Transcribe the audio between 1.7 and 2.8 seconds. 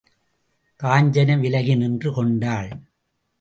நின்று கொண்டாள்.